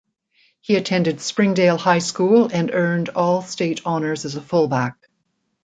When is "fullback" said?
4.41-4.97